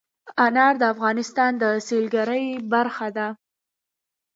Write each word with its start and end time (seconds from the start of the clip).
انار 0.45 0.73
د 0.81 0.83
افغانستان 0.93 1.51
د 1.61 1.63
سیلګرۍ 1.87 2.45
برخه 2.73 3.07
ده. 3.17 3.27